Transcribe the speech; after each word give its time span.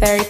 listening 0.00 0.29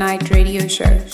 Night 0.00 0.30
Radio 0.30 0.66
Show. 0.66 1.09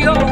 Rio. 0.00 0.29